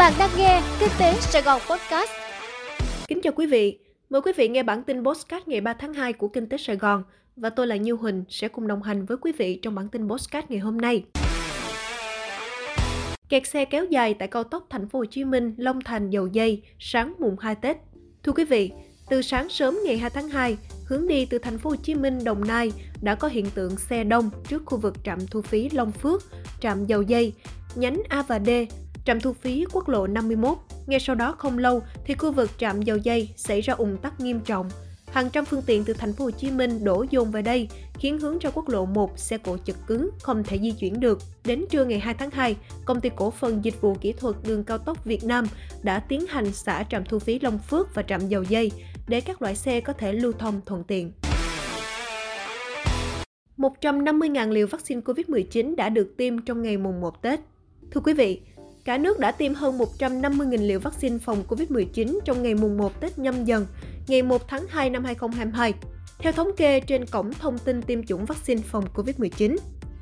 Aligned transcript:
Bạn 0.00 0.12
đang 0.18 0.30
nghe 0.36 0.62
Kinh 0.80 0.88
tế 0.98 1.14
Sài 1.20 1.42
Gòn 1.42 1.60
Podcast. 1.70 2.10
Kính 3.08 3.20
chào 3.22 3.32
quý 3.36 3.46
vị. 3.46 3.78
Mời 4.10 4.22
quý 4.22 4.32
vị 4.36 4.48
nghe 4.48 4.62
bản 4.62 4.82
tin 4.82 5.04
podcast 5.04 5.48
ngày 5.48 5.60
3 5.60 5.74
tháng 5.74 5.94
2 5.94 6.12
của 6.12 6.28
Kinh 6.28 6.48
tế 6.48 6.56
Sài 6.58 6.76
Gòn 6.76 7.02
và 7.36 7.50
tôi 7.50 7.66
là 7.66 7.76
Như 7.76 7.92
Huỳnh 7.92 8.24
sẽ 8.28 8.48
cùng 8.48 8.66
đồng 8.66 8.82
hành 8.82 9.06
với 9.06 9.16
quý 9.16 9.32
vị 9.38 9.58
trong 9.62 9.74
bản 9.74 9.88
tin 9.88 10.08
podcast 10.08 10.46
ngày 10.48 10.58
hôm 10.58 10.78
nay. 10.78 11.04
Kẹt 13.28 13.46
xe 13.46 13.64
kéo 13.64 13.84
dài 13.84 14.14
tại 14.14 14.28
cao 14.28 14.44
tốc 14.44 14.66
Thành 14.70 14.88
phố 14.88 14.98
Hồ 14.98 15.04
Chí 15.04 15.24
Minh 15.24 15.54
Long 15.56 15.80
Thành 15.84 16.10
Dầu 16.10 16.26
Dây 16.26 16.62
sáng 16.78 17.14
mùng 17.18 17.36
2 17.38 17.54
Tết. 17.54 17.76
Thưa 18.22 18.32
quý 18.32 18.44
vị, 18.44 18.70
từ 19.10 19.22
sáng 19.22 19.48
sớm 19.48 19.78
ngày 19.84 19.98
2 19.98 20.10
tháng 20.10 20.28
2, 20.28 20.56
hướng 20.86 21.08
đi 21.08 21.26
từ 21.26 21.38
thành 21.38 21.58
phố 21.58 21.70
Hồ 21.70 21.76
Chí 21.76 21.94
Minh 21.94 22.24
Đồng 22.24 22.46
Nai 22.46 22.72
đã 23.02 23.14
có 23.14 23.28
hiện 23.28 23.46
tượng 23.54 23.76
xe 23.76 24.04
đông 24.04 24.30
trước 24.48 24.62
khu 24.66 24.78
vực 24.78 24.94
trạm 25.04 25.18
thu 25.30 25.42
phí 25.42 25.70
Long 25.70 25.92
Phước, 25.92 26.22
trạm 26.60 26.86
Dầu 26.86 27.02
Dây, 27.02 27.32
nhánh 27.74 28.02
A 28.08 28.22
và 28.22 28.38
D, 28.38 28.50
trạm 29.10 29.20
thu 29.20 29.32
phí 29.32 29.64
quốc 29.72 29.88
lộ 29.88 30.06
51. 30.06 30.58
Ngay 30.86 31.00
sau 31.00 31.16
đó 31.16 31.34
không 31.38 31.58
lâu 31.58 31.82
thì 32.04 32.14
khu 32.14 32.32
vực 32.32 32.50
trạm 32.58 32.82
dầu 32.82 32.96
dây 32.96 33.28
xảy 33.36 33.60
ra 33.60 33.74
ủng 33.74 33.96
tắc 34.02 34.20
nghiêm 34.20 34.40
trọng. 34.40 34.70
Hàng 35.06 35.30
trăm 35.30 35.44
phương 35.44 35.62
tiện 35.66 35.84
từ 35.84 35.92
thành 35.92 36.12
phố 36.12 36.24
Hồ 36.24 36.30
Chí 36.30 36.50
Minh 36.50 36.84
đổ 36.84 37.04
dồn 37.10 37.30
về 37.30 37.42
đây, 37.42 37.68
khiến 37.94 38.18
hướng 38.18 38.38
ra 38.38 38.50
quốc 38.50 38.68
lộ 38.68 38.86
1 38.86 39.18
xe 39.18 39.38
cộ 39.38 39.56
chật 39.64 39.76
cứng, 39.86 40.10
không 40.22 40.44
thể 40.44 40.58
di 40.58 40.70
chuyển 40.70 41.00
được. 41.00 41.18
Đến 41.44 41.64
trưa 41.70 41.84
ngày 41.84 41.98
2 41.98 42.14
tháng 42.14 42.30
2, 42.30 42.56
công 42.84 43.00
ty 43.00 43.10
cổ 43.16 43.30
phần 43.30 43.64
dịch 43.64 43.80
vụ 43.80 43.94
kỹ 44.00 44.12
thuật 44.12 44.36
đường 44.48 44.64
cao 44.64 44.78
tốc 44.78 45.04
Việt 45.04 45.24
Nam 45.24 45.46
đã 45.82 46.00
tiến 46.00 46.26
hành 46.28 46.52
xả 46.52 46.84
trạm 46.90 47.04
thu 47.04 47.18
phí 47.18 47.38
Long 47.38 47.58
Phước 47.58 47.94
và 47.94 48.02
trạm 48.02 48.28
dầu 48.28 48.42
dây 48.42 48.72
để 49.08 49.20
các 49.20 49.42
loại 49.42 49.56
xe 49.56 49.80
có 49.80 49.92
thể 49.92 50.12
lưu 50.12 50.32
thông 50.32 50.60
thuận 50.66 50.84
tiện. 50.84 51.12
150.000 53.58 54.50
liều 54.50 54.66
vaccine 54.66 55.00
COVID-19 55.00 55.76
đã 55.76 55.88
được 55.88 56.14
tiêm 56.16 56.38
trong 56.38 56.62
ngày 56.62 56.76
mùng 56.76 57.00
1 57.00 57.22
Tết. 57.22 57.40
Thưa 57.90 58.00
quý 58.00 58.14
vị, 58.14 58.40
cả 58.84 58.98
nước 58.98 59.18
đã 59.18 59.32
tiêm 59.32 59.54
hơn 59.54 59.78
150.000 59.78 60.66
liều 60.66 60.80
vaccine 60.80 61.18
phòng 61.18 61.44
COVID-19 61.48 62.18
trong 62.24 62.42
ngày 62.42 62.54
mùng 62.54 62.76
1 62.76 63.00
Tết 63.00 63.18
nhâm 63.18 63.44
dần, 63.44 63.66
ngày 64.06 64.22
1 64.22 64.48
tháng 64.48 64.66
2 64.68 64.90
năm 64.90 65.04
2022. 65.04 65.74
Theo 66.18 66.32
thống 66.32 66.50
kê 66.56 66.80
trên 66.80 67.06
cổng 67.06 67.34
thông 67.34 67.58
tin 67.58 67.82
tiêm 67.82 68.06
chủng 68.06 68.24
vaccine 68.24 68.62
phòng 68.62 68.84
COVID-19, 68.94 69.56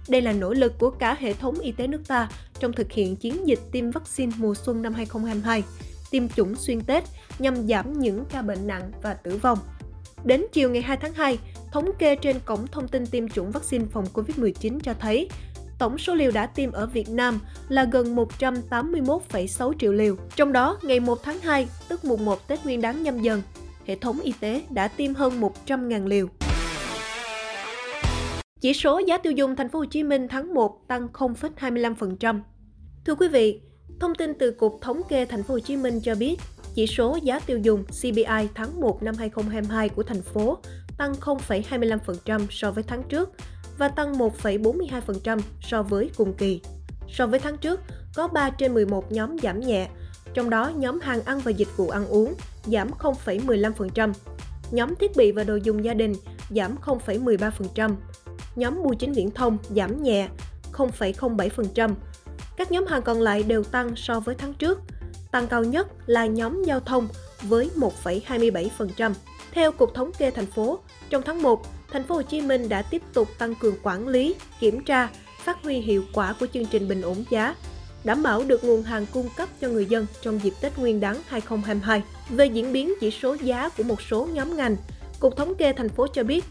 đây 0.08 0.22
là 0.22 0.32
nỗ 0.32 0.52
lực 0.52 0.78
của 0.78 0.90
cả 0.90 1.16
hệ 1.20 1.32
thống 1.32 1.58
y 1.58 1.72
tế 1.72 1.86
nước 1.86 2.02
ta 2.08 2.28
trong 2.60 2.72
thực 2.72 2.92
hiện 2.92 3.16
chiến 3.16 3.48
dịch 3.48 3.60
tiêm 3.72 3.90
vaccine 3.90 4.32
mùa 4.36 4.54
xuân 4.54 4.82
năm 4.82 4.94
2022, 4.94 5.64
tiêm 6.10 6.28
chủng 6.28 6.54
xuyên 6.54 6.80
Tết 6.80 7.04
nhằm 7.38 7.66
giảm 7.66 7.98
những 7.98 8.24
ca 8.30 8.42
bệnh 8.42 8.66
nặng 8.66 8.90
và 9.02 9.14
tử 9.14 9.36
vong. 9.36 9.58
Đến 10.24 10.46
chiều 10.52 10.70
ngày 10.70 10.82
2 10.82 10.96
tháng 10.96 11.12
2, 11.14 11.38
thống 11.72 11.90
kê 11.98 12.16
trên 12.16 12.36
cổng 12.44 12.66
thông 12.66 12.88
tin 12.88 13.06
tiêm 13.06 13.28
chủng 13.28 13.50
vaccine 13.50 13.84
phòng 13.92 14.06
COVID-19 14.14 14.80
cho 14.80 14.94
thấy 15.00 15.28
tổng 15.78 15.98
số 15.98 16.14
liều 16.14 16.30
đã 16.30 16.46
tiêm 16.46 16.72
ở 16.72 16.86
Việt 16.86 17.08
Nam 17.08 17.40
là 17.68 17.84
gần 17.84 18.16
181,6 18.16 19.72
triệu 19.78 19.92
liều. 19.92 20.16
Trong 20.36 20.52
đó, 20.52 20.78
ngày 20.82 21.00
1 21.00 21.22
tháng 21.22 21.38
2, 21.40 21.68
tức 21.88 22.04
mùng 22.04 22.24
1 22.24 22.48
Tết 22.48 22.64
Nguyên 22.64 22.80
đán 22.80 23.02
nhâm 23.02 23.18
dần, 23.22 23.42
hệ 23.86 23.96
thống 23.96 24.20
y 24.20 24.32
tế 24.40 24.62
đã 24.70 24.88
tiêm 24.88 25.14
hơn 25.14 25.40
100.000 25.40 26.06
liều. 26.06 26.26
Chỉ 28.60 28.74
số 28.74 28.98
giá 28.98 29.18
tiêu 29.18 29.32
dùng 29.32 29.56
thành 29.56 29.68
phố 29.68 29.78
Hồ 29.78 29.84
Chí 29.84 30.02
Minh 30.02 30.28
tháng 30.28 30.54
1 30.54 30.88
tăng 30.88 31.08
0,25%. 31.12 32.40
Thưa 33.04 33.14
quý 33.14 33.28
vị, 33.28 33.60
thông 34.00 34.14
tin 34.14 34.34
từ 34.38 34.50
Cục 34.50 34.78
Thống 34.80 35.00
kê 35.08 35.26
thành 35.26 35.42
phố 35.42 35.54
Hồ 35.54 35.60
Chí 35.60 35.76
Minh 35.76 36.00
cho 36.00 36.14
biết, 36.14 36.36
chỉ 36.74 36.86
số 36.86 37.18
giá 37.22 37.38
tiêu 37.38 37.58
dùng 37.58 37.84
CPI 37.84 38.48
tháng 38.54 38.80
1 38.80 39.02
năm 39.02 39.14
2022 39.18 39.88
của 39.88 40.02
thành 40.02 40.22
phố 40.22 40.58
tăng 40.98 41.12
0,25% 41.12 42.46
so 42.50 42.70
với 42.70 42.84
tháng 42.86 43.02
trước 43.08 43.30
và 43.78 43.88
tăng 43.88 44.12
1,42% 44.12 45.38
so 45.60 45.82
với 45.82 46.10
cùng 46.16 46.32
kỳ. 46.32 46.60
So 47.08 47.26
với 47.26 47.40
tháng 47.40 47.58
trước, 47.58 47.80
có 48.14 48.28
3 48.28 48.50
trên 48.50 48.74
11 48.74 49.12
nhóm 49.12 49.36
giảm 49.42 49.60
nhẹ, 49.60 49.88
trong 50.34 50.50
đó 50.50 50.72
nhóm 50.76 51.00
hàng 51.00 51.22
ăn 51.24 51.40
và 51.40 51.50
dịch 51.50 51.76
vụ 51.76 51.88
ăn 51.88 52.06
uống 52.06 52.34
giảm 52.64 52.90
0,15%, 52.98 54.12
nhóm 54.70 54.94
thiết 54.94 55.16
bị 55.16 55.32
và 55.32 55.44
đồ 55.44 55.56
dùng 55.56 55.84
gia 55.84 55.94
đình 55.94 56.14
giảm 56.50 56.76
0,13%, 56.84 57.94
nhóm 58.56 58.82
bưu 58.82 58.94
chính 58.94 59.12
viễn 59.12 59.30
thông 59.30 59.58
giảm 59.70 60.02
nhẹ 60.02 60.28
0,07%. 60.72 61.94
Các 62.56 62.72
nhóm 62.72 62.86
hàng 62.86 63.02
còn 63.02 63.20
lại 63.20 63.42
đều 63.42 63.64
tăng 63.64 63.96
so 63.96 64.20
với 64.20 64.34
tháng 64.34 64.54
trước. 64.54 64.80
Tăng 65.30 65.46
cao 65.46 65.64
nhất 65.64 65.88
là 66.06 66.26
nhóm 66.26 66.62
giao 66.64 66.80
thông 66.80 67.08
với 67.42 67.70
1,27%. 67.76 69.12
Theo 69.52 69.72
Cục 69.72 69.94
Thống 69.94 70.10
kê 70.18 70.30
thành 70.30 70.46
phố, 70.46 70.78
trong 71.10 71.22
tháng 71.22 71.42
1, 71.42 71.62
thành 71.92 72.04
phố 72.04 72.14
Hồ 72.14 72.22
Chí 72.22 72.40
Minh 72.40 72.68
đã 72.68 72.82
tiếp 72.82 73.02
tục 73.12 73.28
tăng 73.38 73.54
cường 73.54 73.74
quản 73.82 74.08
lý, 74.08 74.34
kiểm 74.60 74.84
tra, 74.84 75.08
phát 75.44 75.62
huy 75.62 75.78
hiệu 75.78 76.04
quả 76.12 76.34
của 76.40 76.46
chương 76.54 76.66
trình 76.66 76.88
bình 76.88 77.02
ổn 77.02 77.24
giá, 77.30 77.54
đảm 78.04 78.22
bảo 78.22 78.44
được 78.44 78.64
nguồn 78.64 78.82
hàng 78.82 79.06
cung 79.12 79.28
cấp 79.36 79.48
cho 79.60 79.68
người 79.68 79.86
dân 79.86 80.06
trong 80.22 80.42
dịp 80.42 80.52
Tết 80.60 80.78
Nguyên 80.78 81.00
đán 81.00 81.16
2022. 81.26 82.02
Về 82.30 82.46
diễn 82.46 82.72
biến 82.72 82.94
chỉ 83.00 83.10
số 83.10 83.36
giá 83.42 83.68
của 83.68 83.82
một 83.82 84.02
số 84.02 84.28
nhóm 84.32 84.56
ngành, 84.56 84.76
Cục 85.20 85.36
Thống 85.36 85.54
kê 85.54 85.72
thành 85.72 85.88
phố 85.88 86.06
cho 86.06 86.22
biết, 86.22 86.44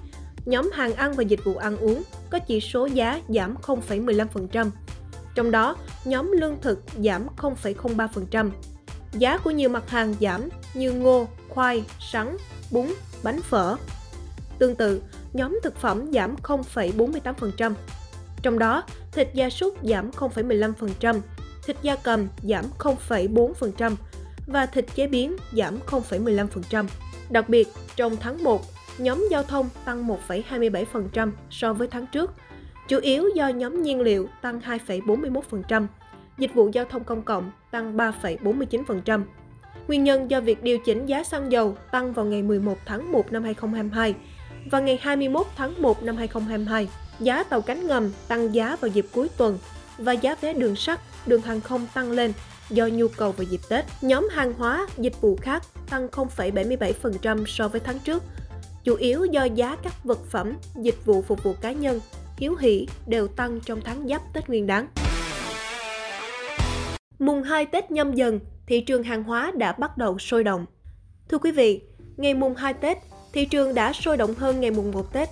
nhóm 0.46 0.72
hàng 0.74 0.94
ăn 0.94 1.14
và 1.14 1.24
dịch 1.24 1.40
vụ 1.44 1.56
ăn 1.56 1.78
uống 1.78 2.04
có 2.30 2.40
chỉ 2.40 2.60
số 2.60 2.86
giá 2.86 3.22
giảm 3.28 3.56
0,15%. 3.62 4.70
Trong 5.36 5.52
đó, 5.52 5.76
nhóm 6.06 6.32
lương 6.32 6.62
thực 6.62 6.84
giảm 7.04 7.28
0,03%. 7.38 8.52
Giá 9.14 9.38
của 9.38 9.52
nhiều 9.52 9.70
mặt 9.70 9.90
hàng 9.90 10.16
giảm 10.22 10.50
như 10.74 10.92
ngô, 10.92 11.28
khoai, 11.50 11.84
sắn, 12.12 12.38
bún, 12.72 12.88
bánh 13.24 13.42
phở. 13.42 13.76
Tương 14.60 14.76
tự, 14.76 15.02
nhóm 15.38 15.60
thực 15.64 15.76
phẩm 15.76 16.12
giảm 16.14 16.36
0,48%. 16.44 17.74
Trong 18.42 18.60
đó, 18.60 18.84
thịt 19.12 19.30
gia 19.34 19.50
súc 19.50 19.76
giảm 19.84 20.12
0,15%, 20.12 21.20
thịt 21.66 21.78
gia 21.82 21.96
cầm 21.96 22.28
giảm 22.44 22.66
0,4% 22.80 23.96
và 24.48 24.66
thịt 24.66 24.86
chế 24.96 25.08
biến 25.08 25.36
giảm 25.54 25.80
0,15%. 25.88 26.86
Đặc 27.30 27.50
biệt, 27.50 27.68
trong 27.96 28.18
tháng 28.18 28.44
1, 28.44 28.62
nhóm 28.98 29.28
giao 29.32 29.44
thông 29.44 29.70
tăng 29.86 30.08
1,27% 30.08 31.32
so 31.50 31.74
với 31.74 31.88
tháng 31.88 32.06
trước, 32.08 32.32
chủ 32.88 33.00
yếu 33.00 33.30
do 33.36 33.48
nhóm 33.48 33.82
nhiên 33.82 34.02
liệu 34.02 34.28
tăng 34.42 34.60
2,41%, 34.60 35.88
dịch 36.38 36.54
vụ 36.54 36.70
giao 36.74 36.86
thông 36.86 37.04
công 37.04 37.22
cộng 37.22 37.52
tăng 37.72 37.98
3,49%. 37.98 39.24
Nguyên 39.88 40.04
nhân 40.04 40.32
do 40.32 40.42
việc 40.42 40.64
điều 40.64 40.78
chỉnh 40.80 41.06
giá 41.06 41.24
xăng 41.24 41.52
dầu 41.52 41.78
tăng 41.92 42.14
vào 42.14 42.26
ngày 42.26 42.44
11 42.44 42.78
tháng 42.86 43.12
1 43.12 43.32
năm 43.32 43.44
2022 43.44 44.16
vào 44.72 44.82
ngày 44.82 45.00
21 45.02 45.48
tháng 45.56 45.82
1 45.82 46.04
năm 46.04 46.16
2022, 46.18 46.88
giá 47.20 47.44
tàu 47.44 47.62
cánh 47.62 47.88
ngầm 47.88 48.12
tăng 48.28 48.56
giá 48.56 48.76
vào 48.76 48.90
dịp 48.90 49.06
cuối 49.12 49.30
tuần 49.38 49.58
và 49.98 50.14
giá 50.14 50.36
vé 50.42 50.54
đường 50.54 50.76
sắt, 50.76 51.00
đường 51.26 51.42
hàng 51.42 51.62
không 51.62 51.88
tăng 51.94 52.12
lên 52.12 52.34
do 52.70 52.88
nhu 52.88 53.08
cầu 53.08 53.32
vào 53.32 53.44
dịp 53.44 53.62
Tết. 53.70 53.86
Nhóm 54.02 54.28
hàng 54.32 54.54
hóa, 54.54 54.88
dịch 54.98 55.22
vụ 55.22 55.38
khác 55.42 55.64
tăng 55.90 56.08
0,77% 56.08 57.46
so 57.46 57.68
với 57.68 57.82
tháng 57.82 58.00
trước, 58.00 58.24
chủ 58.84 58.96
yếu 58.96 59.26
do 59.26 59.44
giá 59.44 59.76
các 59.84 60.04
vật 60.04 60.20
phẩm, 60.30 60.54
dịch 60.82 61.06
vụ 61.06 61.22
phục 61.22 61.44
vụ 61.44 61.54
cá 61.62 61.72
nhân, 61.72 62.00
hiếu 62.38 62.56
hỷ 62.56 62.88
đều 63.08 63.28
tăng 63.28 63.60
trong 63.66 63.82
tháng 63.82 64.08
giáp 64.08 64.22
Tết 64.34 64.48
Nguyên 64.48 64.68
đán. 64.68 64.88
Mùng 67.20 67.44
2 67.44 67.66
Tết 67.66 67.92
nhâm 67.92 68.14
dần, 68.14 68.40
thị 68.68 68.82
trường 68.82 69.04
hàng 69.04 69.24
hóa 69.24 69.52
đã 69.56 69.72
bắt 69.72 69.98
đầu 69.98 70.20
sôi 70.20 70.44
động. 70.44 70.66
Thưa 71.30 71.38
quý 71.38 71.52
vị, 71.52 71.82
ngày 72.18 72.34
mùng 72.34 72.56
2 72.56 72.74
Tết, 72.74 72.98
thị 73.38 73.46
trường 73.46 73.76
đã 73.76 73.94
sôi 73.94 74.18
động 74.18 74.34
hơn 74.34 74.62
ngày 74.62 74.72
mùng 74.72 74.92
1 74.92 75.14
Tết. 75.14 75.30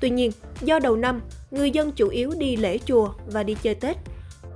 Tuy 0.00 0.10
nhiên, 0.10 0.30
do 0.60 0.78
đầu 0.78 0.96
năm, 0.96 1.20
người 1.50 1.70
dân 1.70 1.92
chủ 1.92 2.08
yếu 2.08 2.30
đi 2.38 2.56
lễ 2.56 2.78
chùa 2.78 3.12
và 3.26 3.42
đi 3.42 3.56
chơi 3.62 3.74
Tết. 3.74 3.96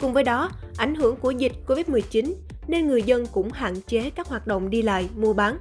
Cùng 0.00 0.12
với 0.12 0.24
đó, 0.24 0.50
ảnh 0.76 0.94
hưởng 0.94 1.16
của 1.16 1.30
dịch 1.30 1.52
Covid-19 1.66 2.34
nên 2.68 2.88
người 2.88 3.02
dân 3.02 3.26
cũng 3.26 3.52
hạn 3.52 3.74
chế 3.86 4.10
các 4.10 4.26
hoạt 4.26 4.46
động 4.46 4.70
đi 4.70 4.82
lại, 4.82 5.08
mua 5.16 5.32
bán. 5.32 5.58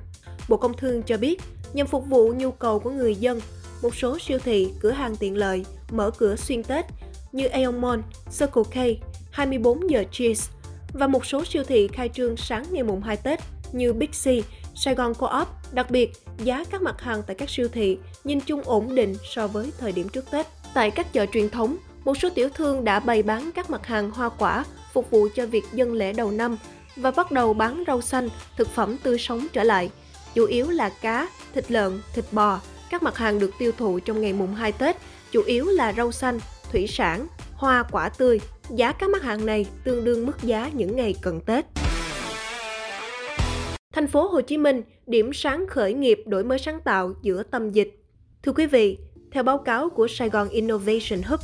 Bộ 0.49 0.57
Công 0.57 0.73
Thương 0.73 1.03
cho 1.03 1.17
biết, 1.17 1.41
nhằm 1.73 1.87
phục 1.87 2.05
vụ 2.05 2.33
nhu 2.33 2.51
cầu 2.51 2.79
của 2.79 2.91
người 2.91 3.15
dân, 3.15 3.39
một 3.81 3.95
số 3.95 4.19
siêu 4.19 4.39
thị, 4.39 4.71
cửa 4.79 4.91
hàng 4.91 5.15
tiện 5.15 5.37
lợi 5.37 5.65
mở 5.91 6.11
cửa 6.17 6.35
xuyên 6.35 6.63
Tết 6.63 6.85
như 7.31 7.47
Aeon 7.47 7.71
Mall, 7.71 8.01
Circle 8.39 8.63
K, 8.63 9.03
24 9.31 9.89
giờ 9.89 10.03
Cheers 10.11 10.49
và 10.93 11.07
một 11.07 11.25
số 11.25 11.45
siêu 11.45 11.63
thị 11.63 11.87
khai 11.93 12.09
trương 12.09 12.37
sáng 12.37 12.65
ngày 12.71 12.83
mùng 12.83 13.01
2 13.01 13.17
Tết 13.17 13.39
như 13.71 13.93
Big 13.93 14.11
C, 14.11 14.25
Sài 14.75 14.95
Gòn 14.95 15.13
Co-op. 15.13 15.56
Đặc 15.71 15.91
biệt, 15.91 16.11
giá 16.37 16.63
các 16.71 16.81
mặt 16.81 17.01
hàng 17.01 17.23
tại 17.27 17.35
các 17.35 17.49
siêu 17.49 17.67
thị 17.67 17.97
nhìn 18.23 18.39
chung 18.39 18.61
ổn 18.65 18.95
định 18.95 19.15
so 19.35 19.47
với 19.47 19.71
thời 19.79 19.91
điểm 19.91 20.09
trước 20.09 20.31
Tết. 20.31 20.47
Tại 20.73 20.91
các 20.91 21.13
chợ 21.13 21.25
truyền 21.25 21.49
thống, 21.49 21.77
một 22.05 22.17
số 22.17 22.29
tiểu 22.29 22.49
thương 22.49 22.83
đã 22.83 22.99
bày 22.99 23.23
bán 23.23 23.51
các 23.55 23.69
mặt 23.69 23.85
hàng 23.85 24.11
hoa 24.11 24.29
quả 24.29 24.65
phục 24.93 25.11
vụ 25.11 25.27
cho 25.35 25.45
việc 25.45 25.63
dân 25.73 25.93
lễ 25.93 26.13
đầu 26.13 26.31
năm 26.31 26.57
và 26.95 27.11
bắt 27.11 27.31
đầu 27.31 27.53
bán 27.53 27.83
rau 27.87 28.01
xanh, 28.01 28.29
thực 28.57 28.67
phẩm 28.67 28.97
tươi 29.03 29.17
sống 29.17 29.47
trở 29.53 29.63
lại. 29.63 29.89
Chủ 30.33 30.45
yếu 30.45 30.69
là 30.69 30.89
cá, 30.89 31.29
thịt 31.53 31.71
lợn, 31.71 32.01
thịt 32.13 32.25
bò. 32.31 32.59
Các 32.89 33.03
mặt 33.03 33.17
hàng 33.17 33.39
được 33.39 33.51
tiêu 33.59 33.71
thụ 33.77 33.99
trong 33.99 34.21
ngày 34.21 34.33
mùng 34.33 34.55
2 34.55 34.71
Tết 34.71 34.95
chủ 35.31 35.41
yếu 35.43 35.65
là 35.65 35.93
rau 35.93 36.11
xanh, 36.11 36.39
thủy 36.71 36.87
sản, 36.87 37.27
hoa 37.53 37.83
quả 37.91 38.09
tươi. 38.09 38.39
Giá 38.69 38.91
các 38.91 39.09
mặt 39.09 39.23
hàng 39.23 39.45
này 39.45 39.65
tương 39.83 40.03
đương 40.03 40.25
mức 40.25 40.43
giá 40.43 40.69
những 40.73 40.95
ngày 40.95 41.15
cận 41.21 41.39
Tết. 41.41 41.65
Thành 43.97 44.07
phố 44.07 44.27
Hồ 44.27 44.41
Chí 44.41 44.57
Minh, 44.57 44.81
điểm 45.07 45.33
sáng 45.33 45.67
khởi 45.67 45.93
nghiệp 45.93 46.23
đổi 46.25 46.43
mới 46.43 46.59
sáng 46.59 46.81
tạo 46.81 47.13
giữa 47.21 47.43
tâm 47.43 47.69
dịch. 47.69 48.03
Thưa 48.43 48.51
quý 48.51 48.65
vị, 48.65 48.97
theo 49.31 49.43
báo 49.43 49.57
cáo 49.57 49.89
của 49.89 50.07
Sài 50.07 50.29
Gòn 50.29 50.49
Innovation 50.49 51.21
Hub, 51.27 51.39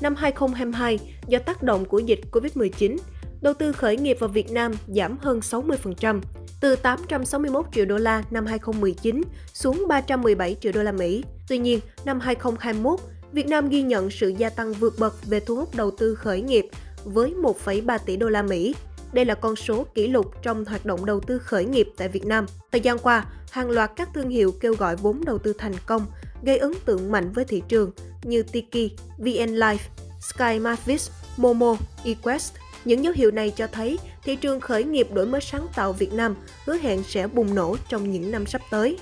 năm 0.00 0.14
2022, 0.14 0.98
do 1.26 1.38
tác 1.38 1.62
động 1.62 1.84
của 1.84 1.98
dịch 1.98 2.20
COVID-19, 2.32 2.96
đầu 3.42 3.54
tư 3.54 3.72
khởi 3.72 3.96
nghiệp 3.96 4.16
vào 4.20 4.28
Việt 4.28 4.52
Nam 4.52 4.72
giảm 4.86 5.16
hơn 5.20 5.40
60%, 5.40 6.20
từ 6.60 6.76
861 6.76 7.66
triệu 7.72 7.84
đô 7.84 7.96
la 7.96 8.22
năm 8.30 8.46
2019 8.46 9.22
xuống 9.52 9.84
317 9.88 10.56
triệu 10.60 10.72
đô 10.72 10.82
la 10.82 10.92
Mỹ. 10.92 11.24
Tuy 11.48 11.58
nhiên, 11.58 11.80
năm 12.04 12.20
2021, 12.20 13.00
Việt 13.32 13.46
Nam 13.46 13.68
ghi 13.68 13.82
nhận 13.82 14.10
sự 14.10 14.28
gia 14.28 14.50
tăng 14.50 14.72
vượt 14.72 14.94
bậc 14.98 15.26
về 15.26 15.40
thu 15.40 15.56
hút 15.56 15.74
đầu 15.74 15.90
tư 15.90 16.14
khởi 16.14 16.40
nghiệp 16.40 16.66
với 17.04 17.34
1,3 17.42 17.98
tỷ 18.06 18.16
đô 18.16 18.28
la 18.28 18.42
Mỹ. 18.42 18.74
Đây 19.14 19.24
là 19.24 19.34
con 19.34 19.56
số 19.56 19.86
kỷ 19.94 20.08
lục 20.08 20.42
trong 20.42 20.64
hoạt 20.64 20.86
động 20.86 21.06
đầu 21.06 21.20
tư 21.20 21.38
khởi 21.38 21.64
nghiệp 21.64 21.88
tại 21.96 22.08
Việt 22.08 22.26
Nam. 22.26 22.46
Thời 22.72 22.80
gian 22.80 22.98
qua, 22.98 23.26
hàng 23.50 23.70
loạt 23.70 23.90
các 23.96 24.08
thương 24.14 24.28
hiệu 24.28 24.52
kêu 24.60 24.74
gọi 24.74 24.96
vốn 24.96 25.24
đầu 25.24 25.38
tư 25.38 25.52
thành 25.58 25.74
công, 25.86 26.06
gây 26.42 26.58
ấn 26.58 26.72
tượng 26.84 27.12
mạnh 27.12 27.32
với 27.32 27.44
thị 27.44 27.62
trường 27.68 27.90
như 28.22 28.42
Tiki, 28.42 28.92
VN 29.18 29.54
Life, 29.54 29.78
Sky 30.20 30.58
Mavis, 30.58 31.10
Momo, 31.36 31.76
eQuest. 32.04 32.50
Những 32.84 33.04
dấu 33.04 33.12
hiệu 33.16 33.30
này 33.30 33.52
cho 33.56 33.66
thấy 33.66 33.98
thị 34.24 34.36
trường 34.36 34.60
khởi 34.60 34.84
nghiệp 34.84 35.08
đổi 35.12 35.26
mới 35.26 35.40
sáng 35.40 35.66
tạo 35.74 35.92
Việt 35.92 36.12
Nam 36.12 36.36
hứa 36.64 36.76
hẹn 36.76 37.02
sẽ 37.02 37.26
bùng 37.26 37.54
nổ 37.54 37.76
trong 37.88 38.10
những 38.10 38.30
năm 38.30 38.46
sắp 38.46 38.62
tới. 38.70 38.98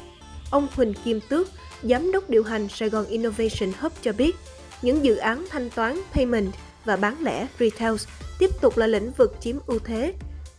Ông 0.50 0.68
Huỳnh 0.74 0.94
Kim 1.04 1.20
Tước, 1.28 1.48
Giám 1.82 2.12
đốc 2.12 2.30
điều 2.30 2.42
hành 2.42 2.68
Sài 2.68 2.88
Gòn 2.88 3.06
Innovation 3.06 3.72
Hub 3.80 3.92
cho 4.02 4.12
biết, 4.12 4.36
những 4.82 5.04
dự 5.04 5.16
án 5.16 5.46
thanh 5.50 5.70
toán, 5.70 6.00
payment 6.12 6.52
và 6.84 6.96
bán 6.96 7.16
lẻ 7.20 7.46
retail 7.58 7.94
tiếp 8.38 8.50
tục 8.60 8.78
là 8.78 8.86
lĩnh 8.86 9.10
vực 9.10 9.36
chiếm 9.40 9.56
ưu 9.66 9.78
thế. 9.78 10.14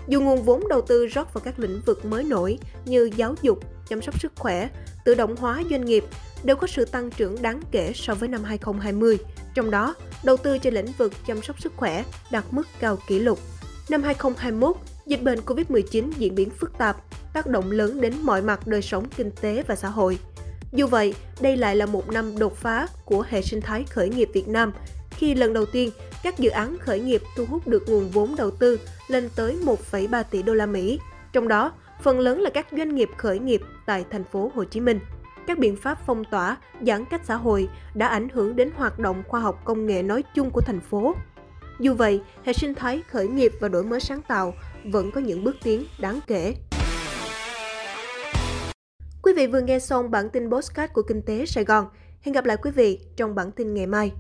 Dù 0.08 0.22
nguồn 0.22 0.44
vốn 0.44 0.68
đầu 0.68 0.82
tư 0.82 1.08
rót 1.08 1.34
vào 1.34 1.42
các 1.46 1.60
lĩnh 1.60 1.82
vực 1.86 2.06
mới 2.06 2.24
nổi 2.24 2.60
như 2.86 3.10
giáo 3.16 3.36
dục, 3.42 3.60
chăm 3.88 4.02
sóc 4.02 4.20
sức 4.22 4.32
khỏe, 4.36 4.70
tự 5.06 5.16
động 5.16 5.36
hóa 5.36 5.64
doanh 5.70 5.86
nghiệp 5.86 6.06
đều 6.44 6.56
có 6.56 6.68
sự 6.68 6.86
tăng 6.86 7.12
trưởng 7.12 7.42
đáng 7.42 7.62
kể 7.72 7.92
so 7.96 8.16
với 8.16 8.30
năm 8.30 8.44
2020. 8.44 9.18
Trong 9.54 9.72
đó, 9.72 9.96
đầu 10.24 10.38
tư 10.38 10.58
cho 10.58 10.70
lĩnh 10.70 10.92
vực 10.98 11.14
chăm 11.28 11.42
sóc 11.42 11.62
sức 11.62 11.74
khỏe 11.76 12.04
đạt 12.32 12.44
mức 12.52 12.68
cao 12.80 12.98
kỷ 13.08 13.20
lục. 13.20 13.40
Năm 13.90 14.04
2021, 14.04 14.76
dịch 15.06 15.24
bệnh 15.24 15.40
COVID-19 15.40 16.12
diễn 16.18 16.36
biến 16.36 16.50
phức 16.50 16.78
tạp, 16.78 16.98
tác 17.34 17.48
động 17.48 17.72
lớn 17.72 18.02
đến 18.02 18.14
mọi 18.22 18.42
mặt 18.42 18.68
đời 18.68 18.82
sống 18.82 19.06
kinh 19.18 19.32
tế 19.42 19.64
và 19.68 19.76
xã 19.76 19.90
hội. 19.90 20.20
Dù 20.72 20.88
vậy, 20.88 21.16
đây 21.42 21.58
lại 21.58 21.76
là 21.76 21.86
một 21.86 22.10
năm 22.10 22.38
đột 22.38 22.58
phá 22.58 22.88
của 23.06 23.26
hệ 23.30 23.42
sinh 23.42 23.62
thái 23.62 23.84
khởi 23.90 24.10
nghiệp 24.10 24.30
Việt 24.34 24.48
Nam 24.48 24.74
khi 25.18 25.36
lần 25.36 25.54
đầu 25.54 25.66
tiên 25.66 25.90
các 26.24 26.40
dự 26.40 26.50
án 26.50 26.78
khởi 26.80 27.00
nghiệp 27.00 27.22
thu 27.38 27.46
hút 27.46 27.68
được 27.68 27.90
nguồn 27.90 28.10
vốn 28.10 28.36
đầu 28.36 28.52
tư 28.52 28.80
lên 29.08 29.30
tới 29.36 29.58
1,3 29.90 30.24
tỷ 30.24 30.44
đô 30.44 30.54
la 30.54 30.66
Mỹ. 30.66 31.00
Trong 31.34 31.48
đó, 31.48 31.72
phần 32.04 32.20
lớn 32.20 32.42
là 32.42 32.50
các 32.50 32.68
doanh 32.72 32.96
nghiệp 32.96 33.10
khởi 33.18 33.40
nghiệp 33.40 33.62
tại 33.86 34.06
thành 34.10 34.24
phố 34.24 34.52
Hồ 34.56 34.64
Chí 34.64 34.80
Minh. 34.80 35.00
Các 35.48 35.60
biện 35.60 35.76
pháp 35.76 35.98
phong 36.06 36.24
tỏa, 36.32 36.58
giãn 36.82 37.06
cách 37.06 37.22
xã 37.24 37.36
hội 37.36 37.70
đã 37.94 38.08
ảnh 38.08 38.30
hưởng 38.30 38.56
đến 38.56 38.72
hoạt 38.76 39.00
động 39.00 39.24
khoa 39.28 39.40
học 39.40 39.62
công 39.66 39.86
nghệ 39.86 40.04
nói 40.04 40.24
chung 40.36 40.50
của 40.50 40.62
thành 40.62 40.80
phố. 40.80 41.16
Dù 41.80 41.94
vậy, 41.94 42.22
hệ 42.44 42.54
sinh 42.54 42.76
thái 42.76 43.02
khởi 43.10 43.28
nghiệp 43.28 43.52
và 43.60 43.68
đổi 43.68 43.84
mới 43.84 44.00
sáng 44.00 44.22
tạo 44.28 44.54
vẫn 44.86 45.12
có 45.12 45.22
những 45.22 45.44
bước 45.44 45.56
tiến 45.64 45.86
đáng 46.00 46.20
kể. 46.28 46.56
Quý 49.22 49.34
vị 49.34 49.48
vừa 49.48 49.62
nghe 49.62 49.80
xong 49.80 50.12
bản 50.12 50.30
tin 50.30 50.50
postcard 50.50 50.94
của 50.94 51.02
Kinh 51.02 51.22
tế 51.22 51.46
Sài 51.46 51.64
Gòn. 51.64 51.86
Hẹn 52.22 52.34
gặp 52.34 52.46
lại 52.46 52.58
quý 52.58 52.72
vị 52.72 53.00
trong 53.16 53.36
bản 53.36 53.52
tin 53.52 53.74
ngày 53.74 53.88
mai. 53.88 54.12